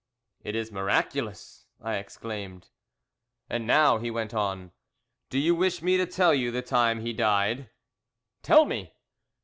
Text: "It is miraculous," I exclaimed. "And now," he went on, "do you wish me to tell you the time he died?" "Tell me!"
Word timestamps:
"It 0.43 0.55
is 0.55 0.71
miraculous," 0.71 1.67
I 1.79 1.97
exclaimed. 1.97 2.71
"And 3.51 3.67
now," 3.67 3.99
he 3.99 4.09
went 4.09 4.33
on, 4.33 4.71
"do 5.29 5.37
you 5.37 5.53
wish 5.53 5.83
me 5.83 5.95
to 5.95 6.07
tell 6.07 6.33
you 6.33 6.49
the 6.49 6.63
time 6.63 7.01
he 7.01 7.13
died?" 7.13 7.69
"Tell 8.41 8.65
me!" 8.65 8.95